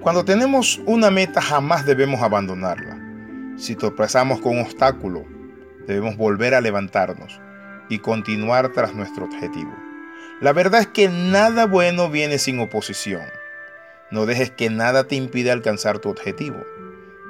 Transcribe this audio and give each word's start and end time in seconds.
Cuando 0.00 0.24
tenemos 0.24 0.80
una 0.86 1.10
meta 1.10 1.42
jamás 1.42 1.84
debemos 1.84 2.22
abandonarla. 2.22 2.98
Si 3.58 3.76
tropezamos 3.76 4.40
con 4.40 4.56
un 4.56 4.62
obstáculo, 4.64 5.26
debemos 5.86 6.16
volver 6.16 6.54
a 6.54 6.62
levantarnos 6.62 7.38
y 7.90 7.98
continuar 7.98 8.72
tras 8.72 8.94
nuestro 8.94 9.26
objetivo. 9.26 9.70
La 10.40 10.54
verdad 10.54 10.80
es 10.80 10.86
que 10.86 11.10
nada 11.10 11.66
bueno 11.66 12.08
viene 12.08 12.38
sin 12.38 12.60
oposición. 12.60 13.20
No 14.10 14.24
dejes 14.24 14.50
que 14.50 14.70
nada 14.70 15.04
te 15.04 15.16
impida 15.16 15.52
alcanzar 15.52 15.98
tu 15.98 16.08
objetivo. 16.08 16.64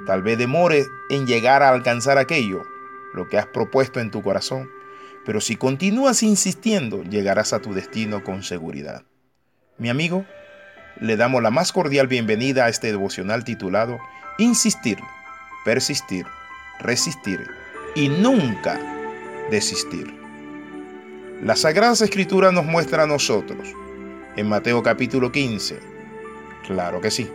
Tal 0.07 0.23
vez 0.23 0.37
demores 0.37 0.87
en 1.09 1.27
llegar 1.27 1.63
a 1.63 1.69
alcanzar 1.71 2.17
aquello, 2.17 2.63
lo 3.13 3.27
que 3.27 3.37
has 3.37 3.47
propuesto 3.47 3.99
en 3.99 4.11
tu 4.11 4.21
corazón, 4.21 4.69
pero 5.25 5.41
si 5.41 5.57
continúas 5.57 6.23
insistiendo, 6.23 7.03
llegarás 7.03 7.51
a 7.51 7.59
tu 7.59 7.73
destino 7.73 8.23
con 8.23 8.43
seguridad. 8.43 9.03
Mi 9.77 9.89
amigo, 9.89 10.25
le 10.99 11.17
damos 11.17 11.41
la 11.41 11.51
más 11.51 11.71
cordial 11.71 12.07
bienvenida 12.07 12.65
a 12.65 12.69
este 12.69 12.87
devocional 12.87 13.43
titulado 13.43 13.99
Insistir, 14.37 14.97
persistir, 15.65 16.25
resistir 16.79 17.45
y 17.95 18.09
nunca 18.09 18.79
desistir. 19.49 20.13
La 21.43 21.55
Sagrada 21.55 21.93
Escritura 21.93 22.51
nos 22.51 22.65
muestra 22.65 23.03
a 23.03 23.07
nosotros, 23.07 23.69
en 24.35 24.47
Mateo 24.47 24.83
capítulo 24.83 25.31
15, 25.31 25.79
claro 26.67 27.01
que 27.01 27.11
sí, 27.11 27.29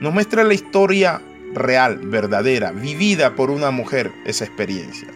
nos 0.00 0.12
muestra 0.12 0.44
la 0.44 0.54
historia 0.54 1.20
real, 1.54 1.98
verdadera, 1.98 2.72
vivida 2.72 3.34
por 3.34 3.50
una 3.50 3.70
mujer, 3.70 4.10
esa 4.24 4.44
experiencia. 4.44 5.08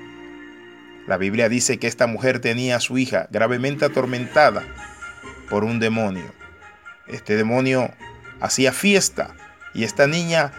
La 1.06 1.16
Biblia 1.16 1.48
dice 1.48 1.78
que 1.78 1.86
esta 1.86 2.06
mujer 2.06 2.40
tenía 2.40 2.76
a 2.76 2.80
su 2.80 2.98
hija 2.98 3.28
gravemente 3.30 3.84
atormentada 3.84 4.64
por 5.48 5.64
un 5.64 5.78
demonio. 5.78 6.32
Este 7.08 7.36
demonio 7.36 7.90
hacía 8.40 8.72
fiesta 8.72 9.34
y 9.74 9.84
esta 9.84 10.06
niña 10.06 10.52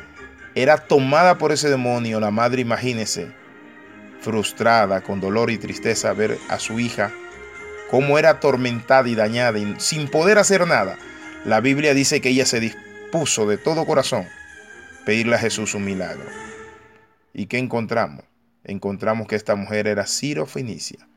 era 0.56 0.78
tomada 0.78 1.38
por 1.38 1.52
ese 1.52 1.70
demonio. 1.70 2.20
La 2.20 2.32
madre, 2.32 2.62
imagínese, 2.62 3.32
frustrada, 4.22 5.02
con 5.02 5.20
dolor 5.20 5.52
y 5.52 5.58
tristeza, 5.58 6.14
ver 6.14 6.38
a 6.50 6.60
su 6.60 6.80
hija 6.80 7.12
cómo 7.90 8.18
era 8.20 8.32
atormentada 8.32 9.08
y 9.08 9.16
dañada 9.16 9.60
y 9.60 9.76
sin 9.78 10.08
poder 10.08 10.38
hacer 10.38 10.68
nada. 10.68 10.98
La 11.46 11.62
Biblia 11.62 11.94
dice 11.94 12.22
que 12.22 12.30
ella 12.30 12.46
se 12.46 12.60
dispuso 12.60 13.48
de 13.48 13.58
todo 13.58 13.86
corazón 13.86 14.28
pedirle 15.06 15.36
a 15.36 15.40
Jesús 15.40 15.74
un 15.74 15.86
milagro. 15.86 16.26
¿Y 17.34 17.46
qué 17.46 17.58
encontramos? 17.58 18.26
Encontramos 18.64 19.28
que 19.28 19.36
esta 19.36 19.56
mujer 19.56 19.88
era 19.88 20.06
Ciro 20.06 20.46
Fenicia 20.46 21.08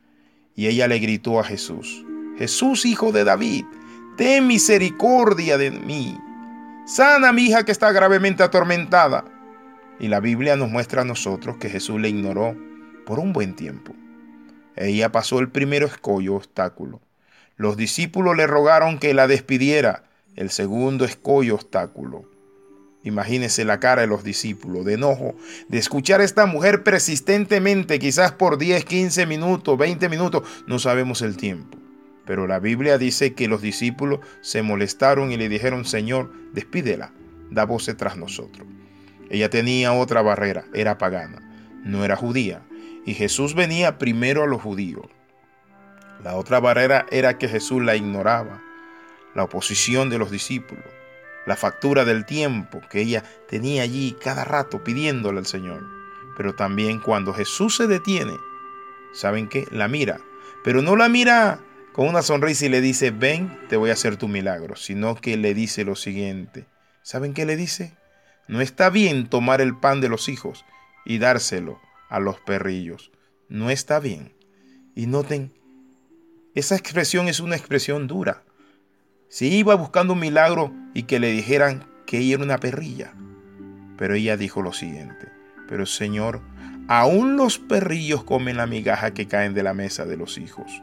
y 0.54 0.68
ella 0.68 0.86
le 0.86 0.98
gritó 1.00 1.40
a 1.40 1.44
Jesús, 1.44 2.04
Jesús 2.38 2.84
hijo 2.84 3.10
de 3.10 3.24
David, 3.24 3.64
ten 4.20 4.46
misericordia 4.46 5.56
de 5.56 5.70
mí. 5.70 6.20
Sana 6.84 7.30
a 7.30 7.32
mi 7.32 7.44
hija 7.44 7.64
que 7.64 7.72
está 7.72 7.90
gravemente 7.90 8.42
atormentada. 8.42 9.24
Y 9.98 10.08
la 10.08 10.20
Biblia 10.20 10.56
nos 10.56 10.68
muestra 10.68 11.00
a 11.00 11.04
nosotros 11.06 11.56
que 11.56 11.70
Jesús 11.70 11.98
le 11.98 12.10
ignoró 12.10 12.54
por 13.06 13.18
un 13.18 13.32
buen 13.32 13.56
tiempo. 13.56 13.94
Ella 14.76 15.10
pasó 15.10 15.38
el 15.38 15.48
primer 15.48 15.84
escollo 15.84 16.34
obstáculo. 16.34 17.00
Los 17.56 17.78
discípulos 17.78 18.36
le 18.36 18.46
rogaron 18.46 18.98
que 18.98 19.14
la 19.14 19.26
despidiera, 19.26 20.04
el 20.36 20.50
segundo 20.50 21.06
escollo 21.06 21.54
obstáculo. 21.54 22.30
Imagínese 23.02 23.64
la 23.64 23.80
cara 23.80 24.02
de 24.02 24.08
los 24.08 24.22
discípulos 24.22 24.84
de 24.84 24.94
enojo 24.94 25.34
de 25.68 25.78
escuchar 25.78 26.20
a 26.20 26.24
esta 26.24 26.44
mujer 26.44 26.82
persistentemente, 26.82 27.98
quizás 27.98 28.32
por 28.32 28.58
10, 28.58 28.84
15 28.84 29.24
minutos, 29.24 29.78
20 29.78 30.10
minutos, 30.10 30.42
no 30.66 30.78
sabemos 30.78 31.22
el 31.22 31.38
tiempo. 31.38 31.79
Pero 32.30 32.46
la 32.46 32.60
Biblia 32.60 32.96
dice 32.96 33.34
que 33.34 33.48
los 33.48 33.60
discípulos 33.60 34.20
se 34.40 34.62
molestaron 34.62 35.32
y 35.32 35.36
le 35.36 35.48
dijeron, 35.48 35.84
Señor, 35.84 36.32
despídela, 36.52 37.12
da 37.50 37.64
voce 37.64 37.92
tras 37.94 38.16
nosotros. 38.16 38.68
Ella 39.30 39.50
tenía 39.50 39.92
otra 39.92 40.22
barrera, 40.22 40.62
era 40.72 40.96
pagana, 40.96 41.42
no 41.82 42.04
era 42.04 42.14
judía, 42.14 42.62
y 43.04 43.14
Jesús 43.14 43.56
venía 43.56 43.98
primero 43.98 44.44
a 44.44 44.46
los 44.46 44.62
judíos. 44.62 45.06
La 46.22 46.36
otra 46.36 46.60
barrera 46.60 47.04
era 47.10 47.36
que 47.36 47.48
Jesús 47.48 47.82
la 47.82 47.96
ignoraba, 47.96 48.62
la 49.34 49.42
oposición 49.42 50.08
de 50.08 50.18
los 50.18 50.30
discípulos 50.30 50.84
la 51.46 51.56
factura 51.56 52.04
del 52.04 52.26
tiempo 52.26 52.80
que 52.90 53.00
ella 53.00 53.24
tenía 53.48 53.82
allí 53.82 54.16
cada 54.22 54.44
rato 54.44 54.84
pidiéndole 54.84 55.40
al 55.40 55.46
Señor. 55.46 55.82
Pero 56.36 56.54
también 56.54 57.00
cuando 57.00 57.34
Jesús 57.34 57.74
se 57.74 57.88
detiene, 57.88 58.36
¿saben 59.12 59.48
qué? 59.48 59.66
La 59.72 59.88
mira, 59.88 60.20
pero 60.62 60.80
no 60.80 60.94
la 60.94 61.08
mira 61.08 61.58
con 62.00 62.08
una 62.08 62.22
sonrisa 62.22 62.64
y 62.64 62.70
le 62.70 62.80
dice, 62.80 63.10
ven, 63.10 63.54
te 63.68 63.76
voy 63.76 63.90
a 63.90 63.92
hacer 63.92 64.16
tu 64.16 64.26
milagro, 64.26 64.74
sino 64.74 65.16
que 65.16 65.36
le 65.36 65.52
dice 65.52 65.84
lo 65.84 65.96
siguiente. 65.96 66.64
¿Saben 67.02 67.34
qué 67.34 67.44
le 67.44 67.56
dice? 67.56 67.92
No 68.48 68.62
está 68.62 68.88
bien 68.88 69.28
tomar 69.28 69.60
el 69.60 69.76
pan 69.76 70.00
de 70.00 70.08
los 70.08 70.30
hijos 70.30 70.64
y 71.04 71.18
dárselo 71.18 71.78
a 72.08 72.18
los 72.18 72.40
perrillos. 72.40 73.10
No 73.50 73.68
está 73.68 74.00
bien. 74.00 74.32
Y 74.94 75.08
noten, 75.08 75.52
esa 76.54 76.74
expresión 76.74 77.28
es 77.28 77.38
una 77.38 77.56
expresión 77.56 78.06
dura. 78.06 78.44
Si 79.28 79.54
iba 79.54 79.74
buscando 79.74 80.14
un 80.14 80.20
milagro 80.20 80.72
y 80.94 81.02
que 81.02 81.20
le 81.20 81.30
dijeran 81.30 81.84
que 82.06 82.16
ella 82.16 82.36
era 82.36 82.44
una 82.44 82.60
perrilla. 82.60 83.12
Pero 83.98 84.14
ella 84.14 84.38
dijo 84.38 84.62
lo 84.62 84.72
siguiente, 84.72 85.28
pero 85.68 85.84
Señor, 85.84 86.40
aún 86.88 87.36
los 87.36 87.58
perrillos 87.58 88.24
comen 88.24 88.56
la 88.56 88.66
migaja 88.66 89.12
que 89.12 89.28
caen 89.28 89.52
de 89.52 89.62
la 89.62 89.74
mesa 89.74 90.06
de 90.06 90.16
los 90.16 90.38
hijos. 90.38 90.82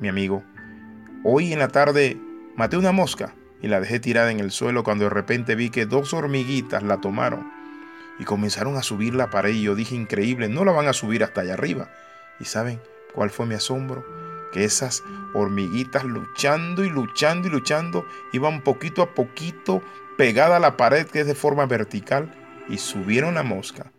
Mi 0.00 0.08
amigo, 0.08 0.42
hoy 1.24 1.52
en 1.52 1.58
la 1.58 1.68
tarde 1.68 2.16
maté 2.56 2.78
una 2.78 2.90
mosca 2.90 3.34
y 3.60 3.68
la 3.68 3.80
dejé 3.80 4.00
tirada 4.00 4.30
en 4.30 4.40
el 4.40 4.50
suelo 4.50 4.82
cuando 4.82 5.04
de 5.04 5.10
repente 5.10 5.54
vi 5.54 5.68
que 5.68 5.84
dos 5.84 6.14
hormiguitas 6.14 6.82
la 6.82 7.02
tomaron 7.02 7.52
y 8.18 8.24
comenzaron 8.24 8.78
a 8.78 8.82
subir 8.82 9.14
la 9.14 9.28
pared 9.28 9.50
y 9.50 9.62
yo 9.62 9.74
dije 9.74 9.94
increíble, 9.94 10.48
no 10.48 10.64
la 10.64 10.72
van 10.72 10.88
a 10.88 10.94
subir 10.94 11.22
hasta 11.22 11.42
allá 11.42 11.52
arriba. 11.52 11.90
¿Y 12.38 12.46
saben 12.46 12.80
cuál 13.14 13.28
fue 13.28 13.44
mi 13.44 13.54
asombro? 13.54 14.04
que 14.52 14.64
esas 14.64 15.04
hormiguitas 15.34 16.04
luchando 16.04 16.84
y 16.84 16.88
luchando 16.88 17.48
y 17.48 17.50
luchando 17.50 18.04
iban 18.32 18.62
poquito 18.62 19.02
a 19.02 19.14
poquito 19.14 19.82
pegada 20.18 20.56
a 20.56 20.60
la 20.60 20.76
pared 20.76 21.06
que 21.06 21.20
es 21.20 21.26
de 21.26 21.34
forma 21.34 21.66
vertical 21.66 22.34
y 22.68 22.78
subieron 22.78 23.34
la 23.34 23.42
mosca 23.42 23.92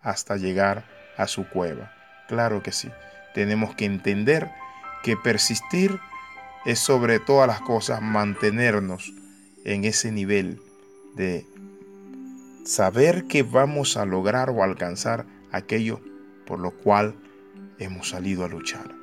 hasta 0.00 0.36
llegar 0.36 0.84
a 1.16 1.28
su 1.28 1.48
cueva. 1.48 1.92
Claro 2.28 2.62
que 2.62 2.72
sí, 2.72 2.90
tenemos 3.34 3.74
que 3.74 3.84
entender 3.84 4.50
que 5.02 5.16
persistir 5.16 5.98
es 6.64 6.78
sobre 6.78 7.18
todas 7.18 7.46
las 7.46 7.60
cosas 7.60 8.00
mantenernos 8.02 9.12
en 9.64 9.84
ese 9.84 10.12
nivel 10.12 10.60
de 11.16 11.46
saber 12.64 13.24
que 13.24 13.42
vamos 13.42 13.96
a 13.96 14.04
lograr 14.04 14.50
o 14.50 14.62
alcanzar 14.62 15.26
aquello 15.50 16.00
por 16.46 16.58
lo 16.60 16.70
cual 16.70 17.14
hemos 17.78 18.10
salido 18.10 18.44
a 18.44 18.48
luchar. 18.48 18.94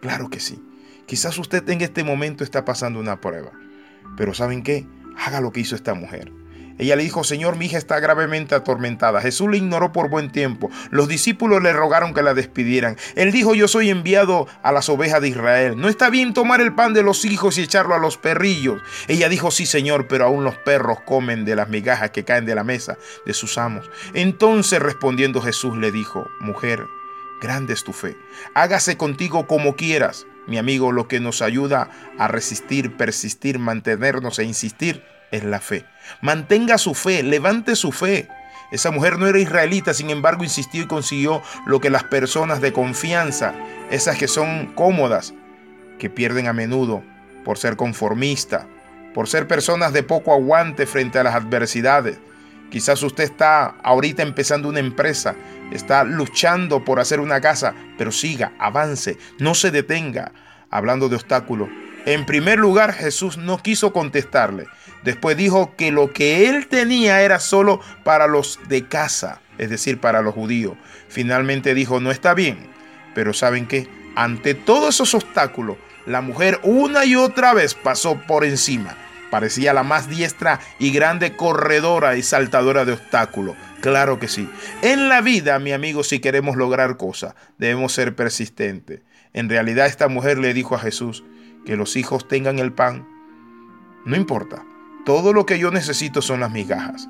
Claro 0.00 0.30
que 0.30 0.40
sí. 0.40 0.62
Quizás 1.06 1.38
usted 1.38 1.68
en 1.68 1.80
este 1.80 2.04
momento 2.04 2.44
está 2.44 2.64
pasando 2.64 3.00
una 3.00 3.20
prueba. 3.20 3.52
Pero 4.16 4.34
¿saben 4.34 4.62
qué? 4.62 4.86
Haga 5.16 5.40
lo 5.40 5.52
que 5.52 5.60
hizo 5.60 5.74
esta 5.76 5.94
mujer. 5.94 6.32
Ella 6.78 6.96
le 6.96 7.02
dijo, 7.02 7.24
Señor, 7.24 7.56
mi 7.56 7.66
hija 7.66 7.78
está 7.78 8.00
gravemente 8.00 8.54
atormentada. 8.54 9.20
Jesús 9.20 9.50
le 9.50 9.58
ignoró 9.58 9.92
por 9.92 10.08
buen 10.08 10.30
tiempo. 10.30 10.70
Los 10.90 11.08
discípulos 11.08 11.62
le 11.62 11.72
rogaron 11.72 12.14
que 12.14 12.22
la 12.22 12.34
despidieran. 12.34 12.96
Él 13.14 13.32
dijo, 13.32 13.54
yo 13.54 13.68
soy 13.68 13.90
enviado 13.90 14.46
a 14.62 14.72
las 14.72 14.88
ovejas 14.88 15.20
de 15.20 15.28
Israel. 15.28 15.74
No 15.76 15.88
está 15.88 16.10
bien 16.10 16.34
tomar 16.34 16.60
el 16.60 16.74
pan 16.74 16.94
de 16.94 17.02
los 17.02 17.24
hijos 17.24 17.58
y 17.58 17.62
echarlo 17.62 17.94
a 17.94 17.98
los 17.98 18.16
perrillos. 18.16 18.80
Ella 19.08 19.28
dijo, 19.28 19.50
sí, 19.50 19.66
Señor, 19.66 20.08
pero 20.08 20.24
aún 20.24 20.44
los 20.44 20.56
perros 20.56 21.00
comen 21.04 21.44
de 21.44 21.56
las 21.56 21.68
migajas 21.68 22.10
que 22.10 22.24
caen 22.24 22.46
de 22.46 22.54
la 22.54 22.64
mesa 22.64 22.96
de 23.26 23.34
sus 23.34 23.58
amos. 23.58 23.90
Entonces 24.14 24.80
respondiendo 24.80 25.40
Jesús 25.40 25.76
le 25.76 25.92
dijo, 25.92 26.28
mujer, 26.40 26.86
grande 27.40 27.74
es 27.74 27.84
tu 27.84 27.92
fe. 27.92 28.16
Hágase 28.54 28.96
contigo 28.96 29.46
como 29.46 29.76
quieras. 29.76 30.26
Mi 30.46 30.58
amigo, 30.58 30.90
lo 30.90 31.06
que 31.06 31.20
nos 31.20 31.40
ayuda 31.40 31.88
a 32.18 32.26
resistir, 32.26 32.96
persistir, 32.96 33.60
mantenernos 33.60 34.40
e 34.40 34.44
insistir 34.44 35.04
es 35.32 35.42
la 35.42 35.60
fe. 35.60 35.84
Mantenga 36.20 36.78
su 36.78 36.94
fe, 36.94 37.24
levante 37.24 37.74
su 37.74 37.90
fe. 37.90 38.28
Esa 38.70 38.92
mujer 38.92 39.18
no 39.18 39.26
era 39.26 39.40
israelita, 39.40 39.92
sin 39.92 40.10
embargo 40.10 40.44
insistió 40.44 40.82
y 40.82 40.86
consiguió 40.86 41.42
lo 41.66 41.80
que 41.80 41.90
las 41.90 42.04
personas 42.04 42.60
de 42.60 42.72
confianza, 42.72 43.52
esas 43.90 44.16
que 44.16 44.28
son 44.28 44.72
cómodas, 44.74 45.34
que 45.98 46.08
pierden 46.08 46.46
a 46.46 46.52
menudo 46.52 47.02
por 47.44 47.58
ser 47.58 47.76
conformista, 47.76 48.66
por 49.12 49.28
ser 49.28 49.48
personas 49.48 49.92
de 49.92 50.04
poco 50.04 50.32
aguante 50.32 50.86
frente 50.86 51.18
a 51.18 51.24
las 51.24 51.34
adversidades, 51.34 52.18
Quizás 52.72 53.02
usted 53.02 53.24
está 53.24 53.74
ahorita 53.82 54.22
empezando 54.22 54.66
una 54.66 54.80
empresa, 54.80 55.34
está 55.72 56.04
luchando 56.04 56.82
por 56.82 57.00
hacer 57.00 57.20
una 57.20 57.38
casa, 57.38 57.74
pero 57.98 58.10
siga, 58.10 58.54
avance, 58.58 59.18
no 59.38 59.54
se 59.54 59.70
detenga. 59.70 60.32
Hablando 60.70 61.10
de 61.10 61.16
obstáculos, 61.16 61.68
en 62.06 62.24
primer 62.24 62.58
lugar 62.58 62.94
Jesús 62.94 63.36
no 63.36 63.58
quiso 63.58 63.92
contestarle. 63.92 64.68
Después 65.04 65.36
dijo 65.36 65.74
que 65.76 65.90
lo 65.90 66.12
que 66.12 66.48
él 66.48 66.68
tenía 66.68 67.22
era 67.22 67.40
solo 67.40 67.80
para 68.04 68.26
los 68.26 68.60
de 68.68 68.86
casa, 68.86 69.40
es 69.58 69.70
decir, 69.70 69.98
para 69.98 70.22
los 70.22 70.34
judíos. 70.34 70.74
Finalmente 71.08 71.74
dijo, 71.74 72.00
no 72.00 72.10
está 72.10 72.34
bien, 72.34 72.58
pero 73.14 73.32
¿saben 73.32 73.66
qué? 73.66 73.88
Ante 74.14 74.54
todos 74.54 74.94
esos 74.94 75.14
obstáculos, 75.14 75.76
la 76.06 76.20
mujer 76.20 76.60
una 76.62 77.04
y 77.04 77.16
otra 77.16 77.54
vez 77.54 77.74
pasó 77.74 78.20
por 78.26 78.44
encima 78.44 78.96
Parecía 79.32 79.72
la 79.72 79.82
más 79.82 80.10
diestra 80.10 80.60
y 80.78 80.92
grande 80.92 81.34
corredora 81.34 82.16
y 82.16 82.22
saltadora 82.22 82.84
de 82.84 82.92
obstáculos. 82.92 83.56
Claro 83.80 84.18
que 84.18 84.28
sí. 84.28 84.46
En 84.82 85.08
la 85.08 85.22
vida, 85.22 85.58
mi 85.58 85.72
amigo, 85.72 86.04
si 86.04 86.20
queremos 86.20 86.54
lograr 86.54 86.98
cosas, 86.98 87.34
debemos 87.56 87.94
ser 87.94 88.14
persistentes. 88.14 89.00
En 89.32 89.48
realidad 89.48 89.86
esta 89.86 90.08
mujer 90.08 90.36
le 90.36 90.52
dijo 90.52 90.74
a 90.74 90.80
Jesús 90.80 91.24
que 91.64 91.76
los 91.76 91.96
hijos 91.96 92.28
tengan 92.28 92.58
el 92.58 92.74
pan. 92.74 93.08
No 94.04 94.16
importa. 94.16 94.66
Todo 95.04 95.32
lo 95.32 95.46
que 95.46 95.58
yo 95.58 95.70
necesito 95.70 96.22
son 96.22 96.40
las 96.40 96.52
migajas. 96.52 97.08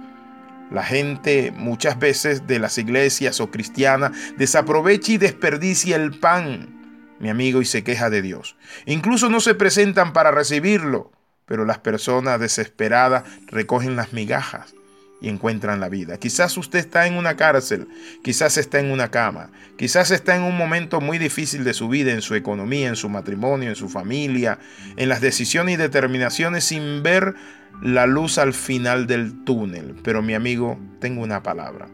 La 0.71 0.83
gente 0.83 1.53
muchas 1.55 1.99
veces 1.99 2.47
de 2.47 2.59
las 2.59 2.79
iglesias 2.79 3.41
o 3.41 3.51
cristianas 3.51 4.13
desaprovecha 4.39 5.13
y 5.13 5.19
desperdicia 5.19 5.97
el 5.97 6.19
pan, 6.19 7.17
mi 7.21 7.29
amigo, 7.29 7.61
y 7.61 7.67
se 7.67 7.85
queja 7.85 8.09
de 8.09 8.23
Dios. 8.23 8.57
Incluso 8.87 9.29
no 9.29 9.41
se 9.41 9.55
presentan 9.55 10.13
para 10.13 10.31
recibirlo 10.31 11.13
pero 11.53 11.67
las 11.67 11.79
personas 11.79 12.41
desesperadas 12.41 13.25
recogen 13.49 13.97
las 13.97 14.13
migajas 14.13 14.75
y 15.21 15.29
encuentran 15.29 15.81
la 15.81 15.89
vida. 15.89 16.19
Quizás 16.19 16.57
usted 16.57 16.79
está 16.79 17.07
en 17.07 17.15
una 17.15 17.37
cárcel, 17.37 17.89
quizás 18.25 18.57
está 18.57 18.81
en 18.81 18.91
una 18.91 19.11
cama, 19.11 19.51
quizás 19.77 20.11
está 20.11 20.35
en 20.35 20.43
un 20.43 20.57
momento 20.57 21.03
muy 21.03 21.19
difícil 21.19 21.63
de 21.63 21.75
su 21.75 21.89
vida, 21.89 22.13
en 22.13 22.23
su 22.23 22.35
economía, 22.35 22.89
en 22.89 22.97
su 22.97 23.09
matrimonio, 23.09 23.69
en 23.69 23.77
su 23.77 23.89
familia, 23.89 24.59
en 24.97 25.09
las 25.09 25.21
decisiones 25.21 25.75
y 25.75 25.77
determinaciones 25.77 26.65
sin 26.65 27.03
ver 27.03 27.35
la 27.81 28.07
luz 28.07 28.39
al 28.39 28.53
final 28.53 29.07
del 29.07 29.45
túnel. 29.45 29.97
Pero 30.03 30.23
mi 30.23 30.35
amigo, 30.35 30.79
tengo 31.01 31.23
una 31.23 31.43
palabra, 31.43 31.89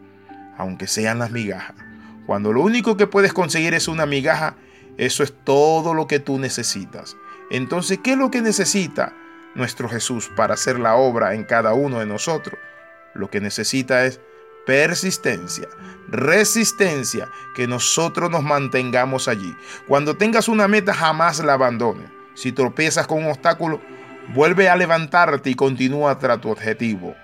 aunque 0.57 0.87
sean 0.87 1.19
las 1.19 1.31
migajas. 1.31 1.75
Cuando 2.25 2.53
lo 2.53 2.61
único 2.61 2.97
que 2.97 3.07
puedes 3.07 3.33
conseguir 3.33 3.73
es 3.73 3.87
una 3.87 4.05
migaja, 4.05 4.55
eso 4.97 5.23
es 5.23 5.33
todo 5.43 5.93
lo 5.93 6.07
que 6.07 6.19
tú 6.19 6.39
necesitas. 6.39 7.15
Entonces, 7.49 7.99
¿qué 8.03 8.11
es 8.11 8.17
lo 8.17 8.29
que 8.29 8.41
necesita? 8.41 9.13
nuestro 9.55 9.89
Jesús 9.89 10.29
para 10.35 10.53
hacer 10.53 10.79
la 10.79 10.95
obra 10.95 11.33
en 11.33 11.43
cada 11.43 11.73
uno 11.73 11.99
de 11.99 12.05
nosotros. 12.05 12.59
Lo 13.13 13.29
que 13.29 13.41
necesita 13.41 14.05
es 14.05 14.19
persistencia, 14.65 15.67
resistencia, 16.07 17.29
que 17.55 17.67
nosotros 17.67 18.29
nos 18.29 18.43
mantengamos 18.43 19.27
allí. 19.27 19.55
Cuando 19.87 20.15
tengas 20.15 20.47
una 20.47 20.67
meta, 20.67 20.93
jamás 20.93 21.39
la 21.39 21.53
abandones. 21.53 22.09
Si 22.35 22.51
tropiezas 22.51 23.07
con 23.07 23.23
un 23.23 23.31
obstáculo, 23.31 23.81
vuelve 24.33 24.69
a 24.69 24.75
levantarte 24.75 25.49
y 25.49 25.55
continúa 25.55 26.17
tras 26.19 26.41
tu 26.41 26.49
objetivo. 26.49 27.15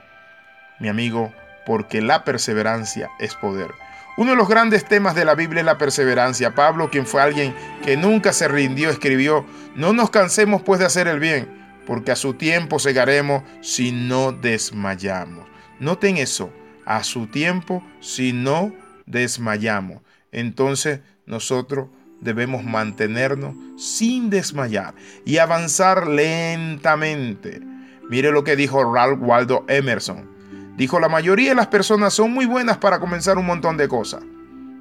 Mi 0.79 0.89
amigo, 0.89 1.33
porque 1.65 2.01
la 2.01 2.23
perseverancia 2.23 3.09
es 3.19 3.35
poder. 3.35 3.71
Uno 4.17 4.31
de 4.31 4.37
los 4.37 4.47
grandes 4.47 4.85
temas 4.85 5.15
de 5.15 5.25
la 5.25 5.35
Biblia 5.35 5.59
es 5.59 5.65
la 5.65 5.77
perseverancia. 5.77 6.55
Pablo, 6.55 6.89
quien 6.89 7.05
fue 7.05 7.21
alguien 7.21 7.53
que 7.83 7.97
nunca 7.97 8.33
se 8.33 8.47
rindió, 8.47 8.89
escribió, 8.89 9.45
no 9.75 9.93
nos 9.93 10.09
cansemos 10.09 10.61
pues 10.61 10.79
de 10.79 10.85
hacer 10.85 11.07
el 11.07 11.19
bien 11.19 11.65
porque 11.85 12.11
a 12.11 12.15
su 12.15 12.33
tiempo 12.33 12.79
segaremos 12.79 13.43
si 13.61 13.91
no 13.91 14.31
desmayamos. 14.31 15.47
Noten 15.79 16.17
eso, 16.17 16.51
a 16.85 17.03
su 17.03 17.27
tiempo 17.27 17.83
si 17.99 18.33
no 18.33 18.73
desmayamos. 19.05 20.01
Entonces 20.31 21.01
nosotros 21.25 21.89
debemos 22.25 22.65
mantenernos 22.65 23.55
sin 23.77 24.29
desmayar 24.29 24.95
y 25.23 25.37
avanzar 25.37 26.07
lentamente. 26.07 27.61
Mire 28.09 28.31
lo 28.31 28.43
que 28.43 28.57
dijo 28.57 28.93
Ralph 28.93 29.19
Waldo 29.21 29.63
Emerson. 29.69 30.29
Dijo, 30.75 30.99
la 30.99 31.07
mayoría 31.07 31.49
de 31.49 31.55
las 31.55 31.67
personas 31.67 32.13
son 32.13 32.33
muy 32.33 32.45
buenas 32.45 32.77
para 32.77 32.99
comenzar 32.99 33.37
un 33.37 33.45
montón 33.45 33.77
de 33.77 33.87
cosas, 33.87 34.23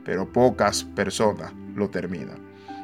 pero 0.04 0.32
pocas 0.32 0.82
personas 0.82 1.52
lo 1.76 1.88
terminan. 1.88 2.38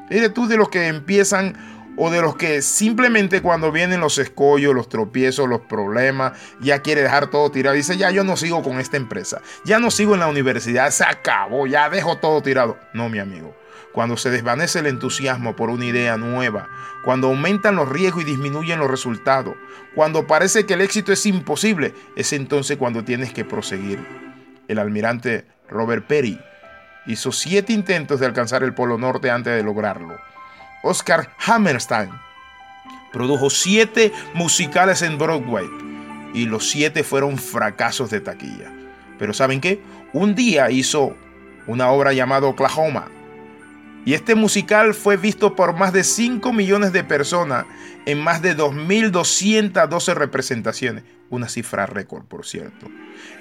Mire 0.08 0.28
tú 0.28 0.46
de 0.46 0.56
los 0.56 0.68
que 0.68 0.86
empiezan 0.86 1.56
o 1.96 2.10
de 2.10 2.22
los 2.22 2.36
que 2.36 2.62
simplemente 2.62 3.42
cuando 3.42 3.72
vienen 3.72 4.00
los 4.00 4.18
escollos, 4.18 4.74
los 4.74 4.88
tropiezos, 4.88 5.48
los 5.48 5.60
problemas, 5.62 6.32
ya 6.60 6.80
quiere 6.80 7.02
dejar 7.02 7.28
todo 7.28 7.50
tirado. 7.50 7.76
Dice, 7.76 7.96
ya 7.96 8.10
yo 8.10 8.24
no 8.24 8.36
sigo 8.36 8.62
con 8.62 8.78
esta 8.78 8.96
empresa, 8.96 9.42
ya 9.64 9.78
no 9.78 9.90
sigo 9.90 10.14
en 10.14 10.20
la 10.20 10.28
universidad, 10.28 10.90
se 10.90 11.04
acabó, 11.04 11.66
ya 11.66 11.90
dejo 11.90 12.16
todo 12.18 12.42
tirado. 12.42 12.78
No, 12.94 13.08
mi 13.08 13.18
amigo. 13.18 13.54
Cuando 13.92 14.16
se 14.16 14.31
desvanece 14.31 14.78
el 14.78 14.87
entusiasmo 14.87 15.56
por 15.56 15.69
una 15.69 15.84
idea 15.84 16.16
nueva, 16.16 16.69
cuando 17.04 17.26
aumentan 17.26 17.75
los 17.75 17.88
riesgos 17.88 18.22
y 18.22 18.26
disminuyen 18.26 18.78
los 18.78 18.90
resultados, 18.90 19.56
cuando 19.94 20.26
parece 20.26 20.64
que 20.64 20.75
el 20.75 20.81
éxito 20.81 21.12
es 21.12 21.26
imposible, 21.26 21.94
es 22.14 22.32
entonces 22.32 22.76
cuando 22.76 23.02
tienes 23.02 23.32
que 23.32 23.44
proseguir. 23.44 23.98
El 24.69 24.78
almirante 24.78 25.44
Robert 25.69 26.06
Perry 26.06 26.38
hizo 27.06 27.32
siete 27.32 27.72
intentos 27.72 28.20
de 28.20 28.26
alcanzar 28.26 28.62
el 28.62 28.75
Polo 28.75 28.96
Norte 28.96 29.31
antes 29.31 29.54
de 29.54 29.64
lograrlo. 29.64 30.16
Oscar 30.84 31.34
Hammerstein 31.44 32.10
produjo 33.12 33.50
siete 33.50 34.12
musicales 34.34 35.02
en 35.02 35.19
Broadway 35.19 35.66
y 36.32 36.46
los 36.46 36.70
siete 36.70 37.02
fueron 37.02 37.38
fracasos 37.38 38.10
de 38.10 38.20
taquilla. 38.20 38.72
Pero 39.19 39.34
¿saben 39.34 39.60
qué? 39.60 39.82
Un 40.12 40.37
día 40.37 40.70
hizo 40.70 41.16
una 41.66 41.90
obra 41.90 42.12
llamada 42.12 42.46
Oklahoma 42.46 43.08
y 44.05 44.14
este 44.14 44.35
musical 44.35 44.94
fue 44.94 45.17
visto 45.17 45.55
por 45.55 45.76
más 45.76 45.93
de 45.93 46.05
5 46.05 46.52
millones 46.52 46.93
de 46.93 47.05
personas 47.05 47.67
en 48.06 48.23
más 48.23 48.41
de 48.41 48.56
2.212 48.56 50.14
representaciones. 50.14 51.05
Una 51.29 51.49
cifra 51.49 51.87
récord, 51.87 52.25
por 52.25 52.47
cierto. 52.47 52.87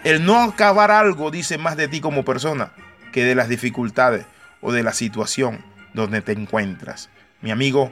El 0.03 0.25
no 0.25 0.41
acabar 0.41 0.91
algo 0.91 1.31
dice 1.31 1.57
más 1.57 1.77
de 1.77 1.87
ti 1.87 2.01
como 2.01 2.25
persona 2.25 2.73
que 3.13 3.23
de 3.23 3.35
las 3.35 3.49
dificultades 3.49 4.25
o 4.61 4.71
de 4.71 4.83
la 4.83 4.93
situación 4.93 5.63
donde 5.93 6.21
te 6.21 6.33
encuentras. 6.33 7.09
Mi 7.41 7.51
amigo, 7.51 7.91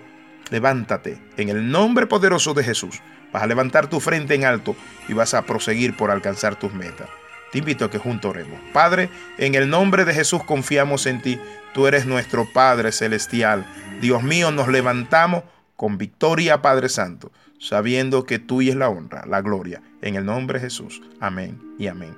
levántate 0.51 1.19
en 1.37 1.49
el 1.49 1.71
nombre 1.71 2.05
poderoso 2.05 2.53
de 2.53 2.63
Jesús. 2.63 3.01
Vas 3.31 3.43
a 3.43 3.47
levantar 3.47 3.87
tu 3.87 3.99
frente 3.99 4.35
en 4.35 4.45
alto 4.45 4.75
y 5.07 5.13
vas 5.13 5.33
a 5.33 5.43
proseguir 5.43 5.95
por 5.95 6.11
alcanzar 6.11 6.57
tus 6.57 6.73
metas. 6.73 7.09
Te 7.51 7.59
invito 7.59 7.85
a 7.85 7.89
que 7.89 7.97
juntos 7.97 8.29
oremos. 8.29 8.59
Padre, 8.73 9.09
en 9.37 9.55
el 9.55 9.69
nombre 9.69 10.05
de 10.05 10.13
Jesús 10.13 10.43
confiamos 10.43 11.05
en 11.05 11.21
ti. 11.21 11.39
Tú 11.73 11.87
eres 11.87 12.05
nuestro 12.05 12.45
Padre 12.51 12.91
celestial. 12.91 13.65
Dios 14.01 14.23
mío, 14.23 14.51
nos 14.51 14.67
levantamos 14.67 15.43
con 15.75 15.97
victoria, 15.97 16.61
Padre 16.61 16.89
Santo, 16.89 17.31
sabiendo 17.59 18.25
que 18.25 18.39
tuya 18.39 18.71
es 18.71 18.77
la 18.77 18.89
honra, 18.89 19.25
la 19.25 19.41
gloria. 19.41 19.81
En 20.01 20.15
el 20.15 20.25
nombre 20.25 20.59
de 20.59 20.65
Jesús. 20.65 21.01
Amén 21.19 21.59
y 21.77 21.87
amén. 21.87 22.17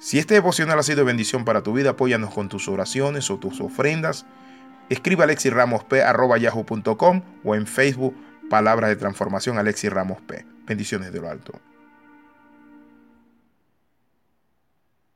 Si 0.00 0.18
este 0.18 0.34
devocional 0.34 0.78
ha 0.78 0.82
sido 0.82 1.04
bendición 1.04 1.44
para 1.44 1.62
tu 1.62 1.72
vida, 1.72 1.90
apóyanos 1.90 2.32
con 2.32 2.48
tus 2.48 2.68
oraciones 2.68 3.30
o 3.30 3.38
tus 3.38 3.60
ofrendas. 3.60 4.26
Escriba 4.88 5.24
alexiramos.p.yahoo.com 5.24 7.22
o 7.44 7.54
en 7.54 7.66
Facebook 7.66 8.14
Palabra 8.48 8.88
de 8.88 8.96
Transformación 8.96 9.58
Alexi 9.58 9.88
Ramos 9.88 10.20
P. 10.22 10.46
Bendiciones 10.66 11.12
de 11.12 11.20
lo 11.20 11.28
alto. 11.28 11.60